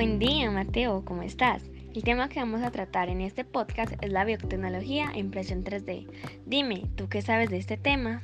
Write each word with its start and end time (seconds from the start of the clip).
Buen 0.00 0.18
día, 0.18 0.50
Mateo, 0.50 1.04
¿cómo 1.04 1.20
estás? 1.20 1.62
El 1.94 2.02
tema 2.04 2.30
que 2.30 2.40
vamos 2.40 2.62
a 2.62 2.70
tratar 2.70 3.10
en 3.10 3.20
este 3.20 3.44
podcast 3.44 3.92
es 4.00 4.10
la 4.10 4.24
biotecnología 4.24 5.12
e 5.14 5.18
impresión 5.18 5.62
3D. 5.62 6.06
Dime, 6.46 6.86
¿tú 6.96 7.10
qué 7.10 7.20
sabes 7.20 7.50
de 7.50 7.58
este 7.58 7.76
tema? 7.76 8.22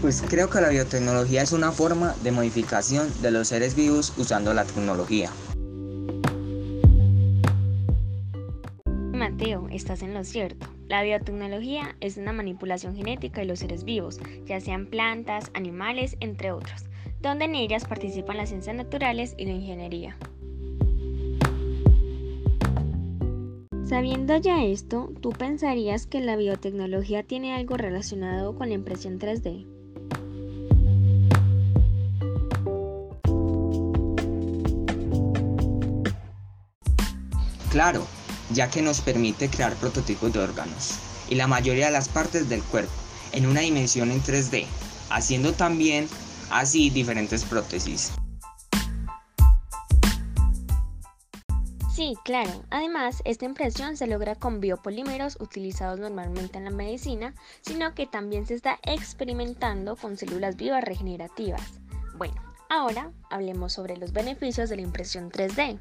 Pues 0.00 0.20
creo 0.28 0.50
que 0.50 0.60
la 0.60 0.70
biotecnología 0.70 1.42
es 1.42 1.52
una 1.52 1.70
forma 1.70 2.16
de 2.24 2.32
modificación 2.32 3.06
de 3.22 3.30
los 3.30 3.46
seres 3.46 3.76
vivos 3.76 4.12
usando 4.18 4.52
la 4.52 4.64
tecnología. 4.64 5.30
Mateo, 9.12 9.68
estás 9.70 10.02
en 10.02 10.12
lo 10.12 10.24
cierto. 10.24 10.66
La 10.88 11.04
biotecnología 11.04 11.94
es 12.00 12.16
una 12.16 12.32
manipulación 12.32 12.96
genética 12.96 13.42
de 13.42 13.46
los 13.46 13.60
seres 13.60 13.84
vivos, 13.84 14.18
ya 14.44 14.60
sean 14.60 14.86
plantas, 14.86 15.52
animales, 15.54 16.16
entre 16.18 16.50
otros, 16.50 16.86
donde 17.22 17.44
en 17.46 17.54
ellas 17.54 17.84
participan 17.84 18.36
las 18.36 18.48
ciencias 18.48 18.76
naturales 18.76 19.34
y 19.38 19.46
la 19.46 19.52
ingeniería. 19.52 20.16
Sabiendo 23.88 24.36
ya 24.38 24.64
esto, 24.64 25.12
¿tú 25.20 25.30
pensarías 25.30 26.06
que 26.06 26.20
la 26.20 26.36
biotecnología 26.36 27.22
tiene 27.22 27.54
algo 27.54 27.76
relacionado 27.76 28.56
con 28.56 28.68
la 28.68 28.74
impresión 28.74 29.18
3D? 29.18 29.66
Claro, 37.70 38.06
ya 38.52 38.70
que 38.70 38.82
nos 38.82 39.00
permite 39.00 39.48
crear 39.48 39.74
prototipos 39.74 40.32
de 40.32 40.40
órganos 40.40 40.98
y 41.30 41.36
la 41.36 41.46
mayoría 41.46 41.86
de 41.86 41.92
las 41.92 42.08
partes 42.08 42.48
del 42.48 42.62
cuerpo 42.62 42.92
en 43.32 43.46
una 43.46 43.60
dimensión 43.60 44.10
en 44.10 44.22
3D, 44.22 44.66
haciendo 45.10 45.52
también 45.52 46.08
así 46.50 46.90
diferentes 46.90 47.44
prótesis. 47.44 48.12
Sí, 51.94 52.16
claro. 52.24 52.50
Además, 52.70 53.20
esta 53.26 53.44
impresión 53.44 53.98
se 53.98 54.06
logra 54.06 54.34
con 54.34 54.60
biopolímeros 54.60 55.36
utilizados 55.40 56.00
normalmente 56.00 56.56
en 56.56 56.64
la 56.64 56.70
medicina, 56.70 57.34
sino 57.60 57.94
que 57.94 58.06
también 58.06 58.46
se 58.46 58.54
está 58.54 58.78
experimentando 58.82 59.94
con 59.96 60.16
células 60.16 60.56
vivas 60.56 60.82
regenerativas. 60.82 61.80
Bueno, 62.16 62.34
ahora 62.70 63.12
hablemos 63.30 63.74
sobre 63.74 63.98
los 63.98 64.12
beneficios 64.12 64.70
de 64.70 64.76
la 64.76 64.82
impresión 64.82 65.30
3D. 65.30 65.78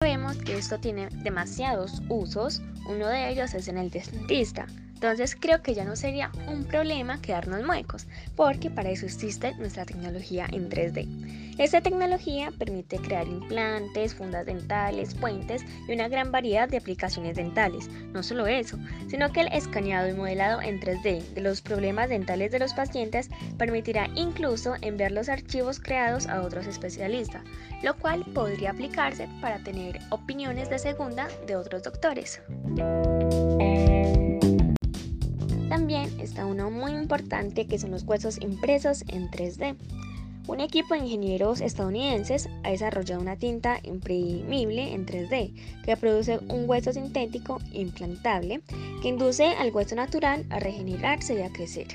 Vemos 0.00 0.36
que 0.38 0.58
esto 0.58 0.80
tiene 0.80 1.08
demasiados 1.22 2.02
usos, 2.08 2.62
uno 2.88 3.06
de 3.06 3.30
ellos 3.30 3.54
es 3.54 3.68
en 3.68 3.78
el 3.78 3.90
dentista. 3.90 4.66
Entonces 4.94 5.36
creo 5.38 5.62
que 5.62 5.74
ya 5.74 5.84
no 5.84 5.96
sería 5.96 6.30
un 6.48 6.64
problema 6.64 7.20
quedarnos 7.20 7.64
muecos, 7.64 8.06
porque 8.36 8.70
para 8.70 8.90
eso 8.90 9.04
existe 9.04 9.54
nuestra 9.56 9.84
tecnología 9.84 10.46
en 10.50 10.70
3D. 10.70 11.44
Esta 11.58 11.80
tecnología 11.80 12.50
permite 12.58 12.96
crear 12.96 13.28
implantes, 13.28 14.14
fundas 14.14 14.44
dentales, 14.44 15.14
puentes 15.14 15.62
y 15.86 15.92
una 15.92 16.08
gran 16.08 16.32
variedad 16.32 16.68
de 16.68 16.78
aplicaciones 16.78 17.36
dentales. 17.36 17.88
No 18.12 18.24
solo 18.24 18.48
eso, 18.48 18.76
sino 19.08 19.30
que 19.30 19.42
el 19.42 19.52
escaneado 19.52 20.08
y 20.08 20.14
modelado 20.14 20.60
en 20.60 20.80
3D 20.80 21.22
de 21.22 21.40
los 21.40 21.60
problemas 21.60 22.08
dentales 22.08 22.50
de 22.50 22.58
los 22.58 22.74
pacientes 22.74 23.30
permitirá 23.56 24.08
incluso 24.16 24.74
enviar 24.80 25.12
los 25.12 25.28
archivos 25.28 25.78
creados 25.78 26.26
a 26.26 26.42
otros 26.42 26.66
especialistas, 26.66 27.42
lo 27.82 27.96
cual 27.98 28.24
podría 28.34 28.70
aplicarse 28.70 29.28
para 29.40 29.62
tener 29.62 30.00
opiniones 30.10 30.70
de 30.70 30.78
segunda 30.80 31.28
de 31.46 31.54
otros 31.54 31.84
doctores. 31.84 32.40
Importante 37.04 37.66
que 37.66 37.78
son 37.78 37.90
los 37.90 38.04
huesos 38.04 38.40
impresos 38.40 39.04
en 39.08 39.30
3D. 39.30 39.76
Un 40.46 40.60
equipo 40.60 40.94
de 40.94 41.00
ingenieros 41.00 41.60
estadounidenses 41.60 42.48
ha 42.62 42.70
desarrollado 42.70 43.20
una 43.20 43.36
tinta 43.36 43.78
imprimible 43.82 44.94
en 44.94 45.06
3D 45.06 45.54
que 45.84 45.96
produce 45.96 46.38
un 46.48 46.68
hueso 46.68 46.92
sintético 46.92 47.60
implantable 47.72 48.62
que 49.02 49.08
induce 49.08 49.44
al 49.44 49.70
hueso 49.70 49.94
natural 49.94 50.46
a 50.48 50.60
regenerarse 50.60 51.34
y 51.34 51.42
a 51.42 51.52
crecer. 51.52 51.86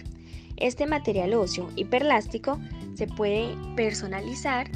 Este 0.57 0.85
material 0.85 1.33
óseo 1.33 1.69
hiperlástico 1.75 2.59
se 2.93 3.07
puede 3.07 3.55
personalizar. 3.75 4.69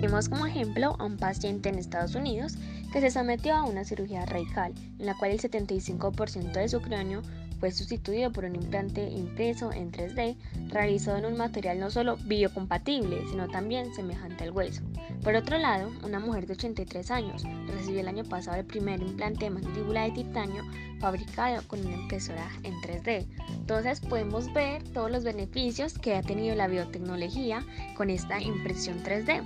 Vemos 0.00 0.28
como 0.28 0.46
ejemplo 0.46 0.96
a 0.98 1.04
un 1.04 1.18
paciente 1.18 1.68
en 1.68 1.78
Estados 1.78 2.14
Unidos 2.14 2.56
que 2.92 3.00
se 3.00 3.10
sometió 3.10 3.54
a 3.54 3.64
una 3.64 3.84
cirugía 3.84 4.24
radical, 4.24 4.72
en 4.98 5.06
la 5.06 5.14
cual 5.16 5.32
el 5.32 5.40
75% 5.40 6.52
de 6.52 6.68
su 6.68 6.80
cráneo 6.80 7.22
fue 7.58 7.70
sustituido 7.72 8.32
por 8.32 8.44
un 8.44 8.54
implante 8.54 9.02
impreso 9.08 9.72
en 9.72 9.90
3D 9.90 10.36
realizado 10.68 11.18
en 11.18 11.26
un 11.26 11.36
material 11.36 11.80
no 11.80 11.90
solo 11.90 12.16
biocompatible, 12.24 13.22
sino 13.30 13.48
también 13.48 13.92
semejante 13.94 14.44
al 14.44 14.52
hueso. 14.52 14.82
Por 15.22 15.34
otro 15.34 15.58
lado, 15.58 15.90
una 16.04 16.20
mujer 16.20 16.46
de 16.46 16.52
83 16.52 17.10
años 17.10 17.42
recibió 17.66 18.00
el 18.00 18.08
año 18.08 18.24
pasado 18.24 18.56
el 18.56 18.64
primer 18.64 19.00
implante 19.00 19.46
de 19.46 19.50
mandíbula 19.50 20.04
de 20.04 20.12
titanio 20.12 20.62
fabricado 21.00 21.62
con 21.66 21.84
una 21.84 21.96
impresora 21.96 22.48
en 22.62 22.74
3D. 22.74 23.26
Entonces 23.50 24.00
podemos 24.00 24.52
ver 24.52 24.84
todos 24.90 25.10
los 25.10 25.24
beneficios 25.24 25.98
que 25.98 26.14
ha 26.14 26.22
tenido 26.22 26.54
la 26.54 26.68
biotecnología 26.68 27.64
con 27.96 28.10
esta 28.10 28.40
impresión 28.40 29.02
3D. 29.02 29.42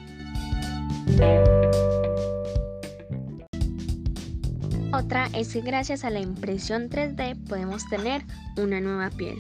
Otra 4.93 5.29
es 5.35 5.55
que 5.55 5.63
gracias 5.63 6.05
a 6.05 6.11
la 6.11 6.21
impresión 6.21 6.91
3D 6.91 7.49
podemos 7.49 7.89
tener 7.89 8.23
una 8.59 8.81
nueva 8.81 9.09
piel. 9.11 9.39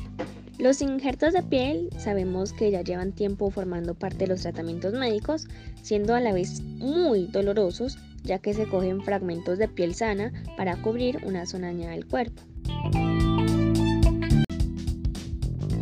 Los 0.58 0.80
injertos 0.80 1.34
de 1.34 1.42
piel 1.42 1.90
sabemos 1.98 2.54
que 2.54 2.70
ya 2.70 2.80
llevan 2.80 3.12
tiempo 3.12 3.50
formando 3.50 3.94
parte 3.94 4.18
de 4.18 4.28
los 4.28 4.42
tratamientos 4.42 4.94
médicos, 4.94 5.48
siendo 5.82 6.14
a 6.14 6.20
la 6.20 6.32
vez 6.32 6.62
muy 6.62 7.26
dolorosos 7.26 7.98
ya 8.22 8.38
que 8.38 8.54
se 8.54 8.66
cogen 8.66 9.02
fragmentos 9.02 9.58
de 9.58 9.68
piel 9.68 9.94
sana 9.94 10.32
para 10.56 10.76
cubrir 10.76 11.20
una 11.24 11.44
zona 11.44 11.66
dañada 11.68 11.92
del 11.92 12.06
cuerpo. 12.06 12.42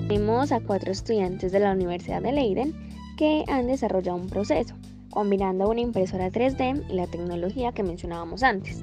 Tenemos 0.08 0.50
a 0.50 0.60
cuatro 0.60 0.90
estudiantes 0.90 1.52
de 1.52 1.60
la 1.60 1.72
Universidad 1.72 2.22
de 2.22 2.32
Leiden 2.32 2.74
que 3.16 3.44
han 3.46 3.68
desarrollado 3.68 4.16
un 4.18 4.28
proceso, 4.28 4.74
combinando 5.10 5.68
una 5.68 5.80
impresora 5.80 6.30
3D 6.30 6.86
y 6.90 6.94
la 6.94 7.06
tecnología 7.06 7.72
que 7.72 7.82
mencionábamos 7.82 8.42
antes. 8.42 8.82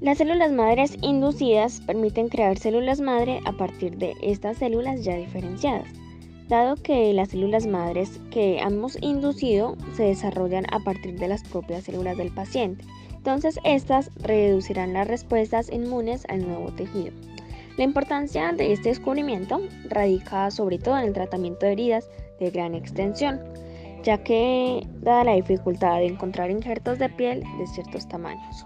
Las 0.00 0.16
células 0.16 0.50
madres 0.50 0.96
inducidas 1.02 1.82
permiten 1.82 2.30
crear 2.30 2.58
células 2.58 3.02
madre 3.02 3.40
a 3.44 3.52
partir 3.52 3.98
de 3.98 4.14
estas 4.22 4.56
células 4.56 5.04
ya 5.04 5.14
diferenciadas, 5.14 5.88
dado 6.48 6.76
que 6.76 7.12
las 7.12 7.28
células 7.28 7.66
madres 7.66 8.18
que 8.30 8.60
hemos 8.60 8.96
inducido 9.02 9.76
se 9.94 10.04
desarrollan 10.04 10.64
a 10.72 10.78
partir 10.78 11.18
de 11.18 11.28
las 11.28 11.42
propias 11.42 11.84
células 11.84 12.16
del 12.16 12.32
paciente. 12.32 12.82
Entonces, 13.14 13.60
estas 13.62 14.10
reducirán 14.22 14.94
las 14.94 15.06
respuestas 15.06 15.70
inmunes 15.70 16.24
al 16.30 16.48
nuevo 16.48 16.72
tejido. 16.72 17.12
La 17.76 17.84
importancia 17.84 18.52
de 18.52 18.72
este 18.72 18.88
descubrimiento 18.88 19.60
radica 19.90 20.50
sobre 20.50 20.78
todo 20.78 20.96
en 20.96 21.08
el 21.08 21.12
tratamiento 21.12 21.66
de 21.66 21.72
heridas 21.72 22.08
de 22.40 22.48
gran 22.48 22.74
extensión, 22.74 23.38
ya 24.02 24.16
que 24.24 24.86
dada 25.02 25.24
la 25.24 25.34
dificultad 25.34 25.98
de 25.98 26.06
encontrar 26.06 26.50
injertos 26.50 26.98
de 26.98 27.10
piel 27.10 27.44
de 27.58 27.66
ciertos 27.66 28.08
tamaños. 28.08 28.64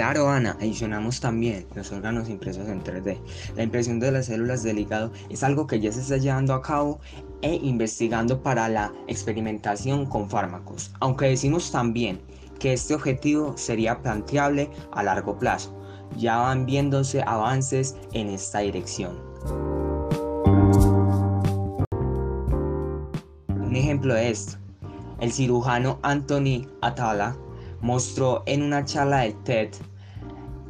Claro, 0.00 0.30
Ana, 0.30 0.56
adicionamos 0.58 1.20
también 1.20 1.66
los 1.74 1.92
órganos 1.92 2.30
impresos 2.30 2.66
en 2.68 2.82
3D. 2.82 3.20
La 3.54 3.64
impresión 3.64 4.00
de 4.00 4.10
las 4.10 4.24
células 4.24 4.62
del 4.62 4.78
hígado 4.78 5.12
es 5.28 5.42
algo 5.42 5.66
que 5.66 5.78
ya 5.78 5.92
se 5.92 6.00
está 6.00 6.16
llevando 6.16 6.54
a 6.54 6.62
cabo 6.62 7.00
e 7.42 7.56
investigando 7.56 8.42
para 8.42 8.66
la 8.70 8.94
experimentación 9.08 10.06
con 10.06 10.30
fármacos, 10.30 10.90
aunque 11.00 11.26
decimos 11.26 11.70
también 11.70 12.18
que 12.58 12.72
este 12.72 12.94
objetivo 12.94 13.58
sería 13.58 14.00
planteable 14.00 14.70
a 14.92 15.02
largo 15.02 15.38
plazo. 15.38 15.78
Ya 16.16 16.38
van 16.38 16.64
viéndose 16.64 17.20
avances 17.20 17.94
en 18.14 18.30
esta 18.30 18.60
dirección. 18.60 19.20
Un 23.50 23.76
ejemplo 23.76 24.14
de 24.14 24.30
esto, 24.30 24.56
el 25.20 25.30
cirujano 25.30 25.98
Anthony 26.00 26.66
Atala 26.80 27.36
mostró 27.82 28.42
en 28.46 28.62
una 28.62 28.82
charla 28.86 29.18
del 29.18 29.34
TED 29.42 29.70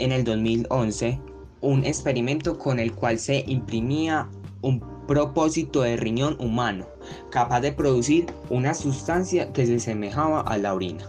en 0.00 0.12
el 0.12 0.24
2011 0.24 1.20
un 1.60 1.84
experimento 1.84 2.58
con 2.58 2.78
el 2.78 2.92
cual 2.92 3.18
se 3.18 3.44
imprimía 3.46 4.28
un 4.62 4.80
propósito 5.06 5.82
de 5.82 5.96
riñón 5.96 6.36
humano, 6.40 6.86
capaz 7.30 7.60
de 7.60 7.72
producir 7.72 8.26
una 8.48 8.74
sustancia 8.74 9.52
que 9.52 9.66
se 9.66 9.78
semejaba 9.80 10.40
a 10.40 10.56
la 10.56 10.74
orina. 10.74 11.06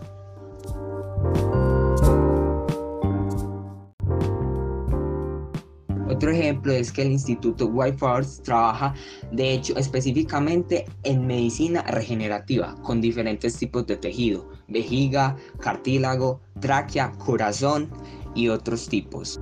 Otro 6.10 6.30
ejemplo 6.30 6.74
es 6.74 6.92
que 6.92 7.02
el 7.02 7.12
Instituto 7.14 7.66
White 7.68 7.98
trabaja, 8.44 8.94
de 9.32 9.54
hecho, 9.54 9.76
específicamente 9.78 10.86
en 11.04 11.26
medicina 11.26 11.82
regenerativa 11.84 12.76
con 12.84 13.02
diferentes 13.02 13.58
tipos 13.58 13.88
de 13.88 13.98
tejido, 13.98 14.48
vejiga, 14.68 15.36
cartílago, 15.60 16.42
tráquea, 16.60 17.12
corazón 17.14 17.90
y 18.36 18.50
otros 18.50 18.88
tipos. 18.88 19.40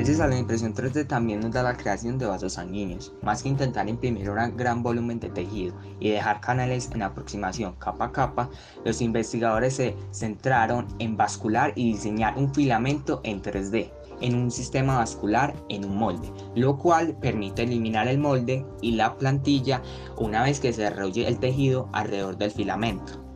Gracias 0.00 0.20
a 0.20 0.28
la 0.28 0.38
impresión 0.38 0.72
3D 0.72 1.06
también 1.06 1.40
nos 1.40 1.50
da 1.50 1.62
la 1.62 1.76
creación 1.76 2.16
de 2.16 2.24
vasos 2.24 2.54
sanguíneos, 2.54 3.12
más 3.22 3.42
que 3.42 3.50
intentar 3.50 3.86
imprimir 3.86 4.30
un 4.30 4.56
gran 4.56 4.82
volumen 4.82 5.20
de 5.20 5.28
tejido 5.28 5.74
y 5.98 6.08
dejar 6.08 6.40
canales 6.40 6.90
en 6.94 7.02
aproximación 7.02 7.74
capa 7.74 8.06
a 8.06 8.12
capa, 8.12 8.48
los 8.84 9.02
investigadores 9.02 9.74
se 9.74 9.94
centraron 10.10 10.86
en 11.00 11.18
vascular 11.18 11.72
y 11.76 11.92
diseñar 11.92 12.38
un 12.38 12.54
filamento 12.54 13.20
en 13.24 13.42
3D 13.42 13.90
en 14.22 14.36
un 14.36 14.50
sistema 14.50 14.96
vascular 14.96 15.54
en 15.68 15.84
un 15.84 15.98
molde, 15.98 16.32
lo 16.54 16.78
cual 16.78 17.16
permite 17.20 17.64
eliminar 17.64 18.08
el 18.08 18.18
molde 18.18 18.64
y 18.80 18.92
la 18.92 19.16
plantilla 19.16 19.82
una 20.16 20.42
vez 20.42 20.60
que 20.60 20.72
se 20.72 20.82
desarrolle 20.82 21.28
el 21.28 21.38
tejido 21.38 21.90
alrededor 21.92 22.38
del 22.38 22.50
filamento. 22.50 23.29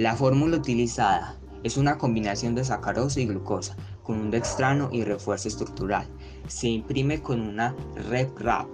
La 0.00 0.16
fórmula 0.16 0.56
utilizada 0.56 1.36
es 1.62 1.76
una 1.76 1.98
combinación 1.98 2.54
de 2.54 2.64
sacarosa 2.64 3.20
y 3.20 3.26
glucosa 3.26 3.76
con 4.02 4.18
un 4.18 4.30
dextrano 4.30 4.88
y 4.90 5.04
refuerzo 5.04 5.48
estructural. 5.48 6.08
Se 6.48 6.68
imprime 6.68 7.20
con 7.20 7.42
una 7.42 7.76
RepRap, 8.08 8.66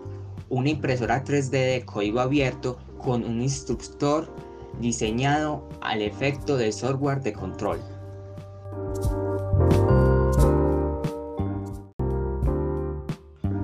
una 0.51 0.69
impresora 0.69 1.25
3D 1.25 1.51
de 1.51 1.83
código 1.85 2.21
abierto 2.21 2.79
con 2.99 3.25
un 3.25 3.43
instructor 3.43 4.33
diseñado 4.81 5.69
al 5.81 6.01
efecto 6.01 6.57
de 6.57 6.71
software 6.71 7.21
de 7.21 7.33
control. 7.33 7.81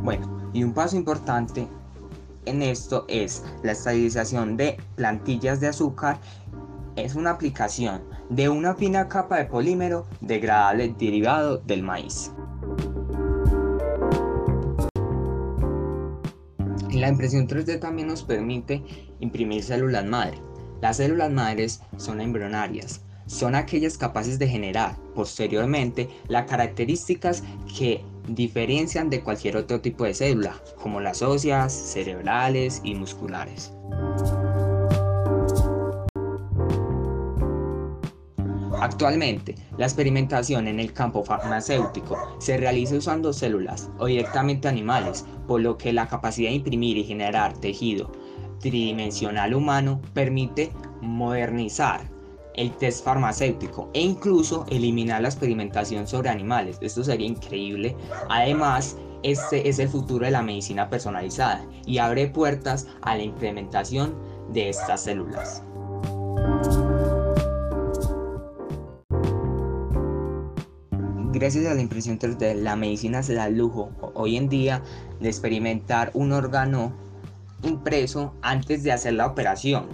Bueno, 0.02 0.50
y 0.52 0.64
un 0.64 0.74
paso 0.74 0.96
importante 0.96 1.68
en 2.44 2.60
esto 2.60 3.04
es 3.06 3.44
la 3.62 3.70
estabilización 3.70 4.56
de 4.56 4.76
plantillas 4.96 5.60
de 5.60 5.68
azúcar 5.68 6.18
es 6.96 7.14
una 7.14 7.30
aplicación 7.30 8.02
de 8.28 8.48
una 8.48 8.74
fina 8.74 9.08
capa 9.08 9.38
de 9.38 9.46
polímero 9.46 10.06
degradable 10.20 10.94
derivado 10.98 11.58
del 11.58 11.82
maíz. 11.82 12.32
La 16.92 17.08
impresión 17.08 17.48
3D 17.48 17.80
también 17.80 18.08
nos 18.08 18.22
permite 18.22 18.82
imprimir 19.20 19.62
células 19.64 20.04
madre. 20.04 20.38
Las 20.80 20.98
células 20.98 21.30
madres 21.30 21.80
son 21.96 22.20
embrionarias, 22.20 23.02
son 23.26 23.54
aquellas 23.54 23.96
capaces 23.96 24.38
de 24.38 24.48
generar 24.48 24.96
posteriormente 25.14 26.08
las 26.28 26.46
características 26.46 27.42
que 27.76 28.04
diferencian 28.28 29.10
de 29.10 29.22
cualquier 29.22 29.56
otro 29.56 29.80
tipo 29.80 30.04
de 30.04 30.14
célula, 30.14 30.54
como 30.80 31.00
las 31.00 31.22
óseas, 31.22 31.72
cerebrales 31.72 32.80
y 32.84 32.94
musculares. 32.94 33.72
Actualmente, 38.82 39.54
la 39.78 39.86
experimentación 39.86 40.66
en 40.66 40.80
el 40.80 40.92
campo 40.92 41.22
farmacéutico 41.22 42.18
se 42.40 42.56
realiza 42.56 42.96
usando 42.96 43.32
células 43.32 43.88
o 44.00 44.06
directamente 44.06 44.66
animales, 44.66 45.24
por 45.46 45.60
lo 45.60 45.78
que 45.78 45.92
la 45.92 46.08
capacidad 46.08 46.50
de 46.50 46.56
imprimir 46.56 46.96
y 46.96 47.04
generar 47.04 47.56
tejido 47.58 48.10
tridimensional 48.58 49.54
humano 49.54 50.00
permite 50.14 50.72
modernizar 51.00 52.10
el 52.56 52.72
test 52.72 53.04
farmacéutico 53.04 53.88
e 53.94 54.00
incluso 54.00 54.66
eliminar 54.68 55.22
la 55.22 55.28
experimentación 55.28 56.08
sobre 56.08 56.30
animales. 56.30 56.78
Esto 56.80 57.04
sería 57.04 57.28
increíble. 57.28 57.94
Además, 58.30 58.96
este 59.22 59.68
es 59.68 59.78
el 59.78 59.90
futuro 59.90 60.24
de 60.24 60.32
la 60.32 60.42
medicina 60.42 60.90
personalizada 60.90 61.64
y 61.86 61.98
abre 61.98 62.26
puertas 62.26 62.88
a 63.02 63.16
la 63.16 63.22
implementación 63.22 64.16
de 64.52 64.70
estas 64.70 65.04
células. 65.04 65.62
Gracias 71.32 71.64
a 71.64 71.72
la 71.72 71.80
impresión 71.80 72.18
3D, 72.18 72.56
la 72.56 72.76
medicina 72.76 73.22
se 73.22 73.32
da 73.32 73.46
el 73.46 73.56
lujo 73.56 73.90
hoy 74.12 74.36
en 74.36 74.50
día 74.50 74.82
de 75.18 75.30
experimentar 75.30 76.10
un 76.12 76.30
órgano 76.30 76.92
impreso 77.62 78.34
antes 78.42 78.82
de 78.82 78.92
hacer 78.92 79.14
la 79.14 79.28
operación, 79.28 79.86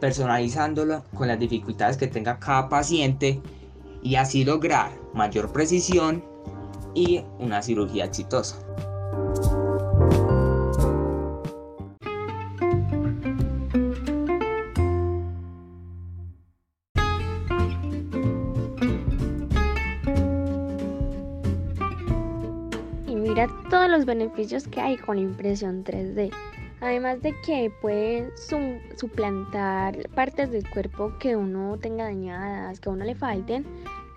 personalizándolo 0.00 1.02
con 1.12 1.26
las 1.26 1.40
dificultades 1.40 1.96
que 1.96 2.06
tenga 2.06 2.38
cada 2.38 2.68
paciente 2.68 3.42
y 4.00 4.14
así 4.14 4.44
lograr 4.44 4.92
mayor 5.12 5.52
precisión 5.52 6.24
y 6.94 7.24
una 7.40 7.62
cirugía 7.62 8.04
exitosa. 8.04 8.56
Mira 23.36 23.52
todos 23.68 23.90
los 23.90 24.06
beneficios 24.06 24.66
que 24.66 24.80
hay 24.80 24.96
con 24.96 25.16
la 25.16 25.22
impresión 25.22 25.84
3D. 25.84 26.32
Además 26.80 27.20
de 27.20 27.38
que 27.42 27.70
puede 27.82 28.32
suplantar 28.96 30.08
partes 30.14 30.50
del 30.50 30.66
cuerpo 30.70 31.12
que 31.18 31.36
uno 31.36 31.76
tenga 31.76 32.04
dañadas, 32.04 32.80
que 32.80 32.88
a 32.88 32.92
uno 32.92 33.04
le 33.04 33.14
falten, 33.14 33.66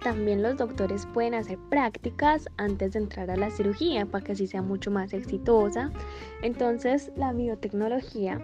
también 0.01 0.42
los 0.42 0.56
doctores 0.56 1.06
pueden 1.07 1.33
hacer 1.33 1.57
prácticas 1.69 2.48
antes 2.56 2.94
de 2.94 3.00
entrar 3.00 3.30
a 3.30 3.36
la 3.36 3.50
cirugía 3.50 4.06
para 4.06 4.24
que 4.24 4.31
así 4.31 4.48
sea 4.48 4.62
mucho 4.62 4.89
más 4.89 5.12
exitosa. 5.12 5.92
Entonces 6.42 7.12
la 7.18 7.33
biotecnología 7.33 8.42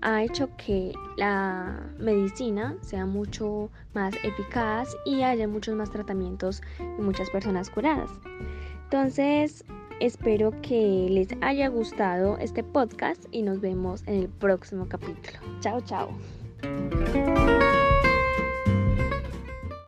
ha 0.00 0.22
hecho 0.22 0.48
que 0.56 0.94
la 1.18 1.90
medicina 1.98 2.74
sea 2.80 3.04
mucho 3.04 3.68
más 3.92 4.14
eficaz 4.22 4.96
y 5.04 5.20
haya 5.24 5.46
muchos 5.46 5.74
más 5.74 5.90
tratamientos 5.90 6.62
y 6.78 7.02
muchas 7.02 7.28
personas 7.28 7.68
curadas. 7.68 8.10
Entonces, 8.84 9.64
Espero 10.00 10.52
que 10.60 11.08
les 11.10 11.28
haya 11.40 11.68
gustado 11.68 12.36
este 12.38 12.62
podcast 12.62 13.24
y 13.30 13.42
nos 13.42 13.60
vemos 13.60 14.02
en 14.06 14.22
el 14.22 14.28
próximo 14.28 14.86
capítulo. 14.88 15.38
Chao, 15.60 15.80
chao. 15.80 16.10